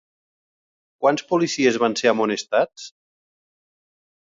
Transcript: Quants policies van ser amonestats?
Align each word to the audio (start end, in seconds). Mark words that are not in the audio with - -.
Quants 1.03 1.25
policies 1.33 1.79
van 1.85 1.97
ser 2.01 2.11
amonestats? 2.13 2.89